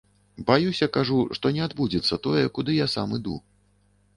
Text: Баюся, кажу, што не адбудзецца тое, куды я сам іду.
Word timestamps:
Баюся, 0.45 0.87
кажу, 0.95 1.17
што 1.39 1.45
не 1.57 1.61
адбудзецца 1.67 2.19
тое, 2.29 2.43
куды 2.57 2.71
я 2.79 2.87
сам 2.95 3.15
іду. 3.19 3.35